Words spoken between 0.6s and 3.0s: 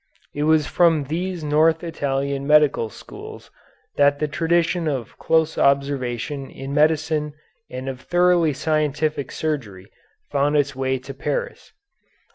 from these north Italian medical